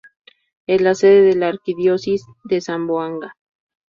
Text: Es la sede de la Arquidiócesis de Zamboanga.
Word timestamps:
Es 0.65 0.81
la 0.81 0.95
sede 0.95 1.21
de 1.21 1.35
la 1.35 1.49
Arquidiócesis 1.49 2.23
de 2.45 2.59
Zamboanga. 2.59 3.35